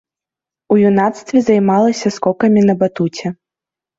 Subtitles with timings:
[0.75, 3.27] У юнацтве займалася скокамі на батуце.